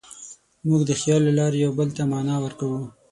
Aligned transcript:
موږ 0.67 0.81
د 0.85 0.91
خیال 1.01 1.21
له 1.27 1.33
لارې 1.39 1.57
یوه 1.65 1.75
بل 1.79 1.89
ته 1.97 2.01
معنی 2.11 2.35
ورکوو. 2.41 2.81